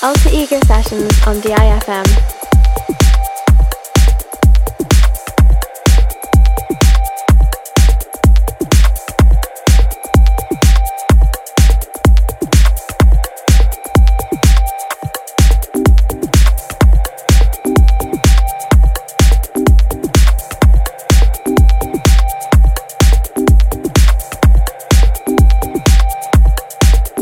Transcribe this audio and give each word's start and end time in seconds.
Alter 0.00 0.30
Ego 0.32 0.60
Sessions 0.60 1.26
on 1.26 1.40
DIFM. 1.40 2.06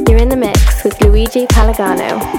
You're 0.06 0.18
in 0.18 0.28
the 0.28 0.36
mix 0.36 0.84
with 0.84 1.00
Luigi 1.00 1.46
Palagano. 1.46 2.35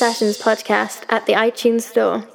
Sessions 0.00 0.38
podcast 0.38 1.04
at 1.10 1.26
the 1.26 1.34
iTunes 1.34 1.82
Store. 1.82 2.26